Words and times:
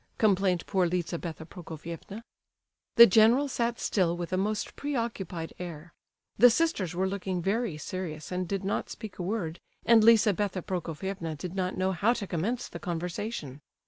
complained 0.17 0.65
poor 0.65 0.87
Lizabetha 0.87 1.45
Prokofievna. 1.45 2.23
The 2.95 3.05
general 3.05 3.47
sat 3.47 3.79
still 3.79 4.17
with 4.17 4.33
a 4.33 4.35
most 4.35 4.75
preoccupied 4.75 5.53
air. 5.59 5.93
The 6.39 6.49
sisters 6.49 6.95
were 6.95 7.07
looking 7.07 7.39
very 7.39 7.77
serious 7.77 8.31
and 8.31 8.47
did 8.47 8.63
not 8.63 8.89
speak 8.89 9.19
a 9.19 9.21
word, 9.21 9.59
and 9.85 10.03
Lizabetha 10.03 10.63
Prokofievna 10.63 11.35
did 11.37 11.53
not 11.53 11.77
know 11.77 11.91
how 11.91 12.13
to 12.13 12.25
commence 12.25 12.67
the 12.67 12.79
conversation. 12.79 13.61